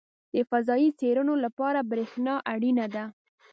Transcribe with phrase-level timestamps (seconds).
[0.35, 3.03] •د فضایي څېړنو لپاره برېښنا اړینه ده.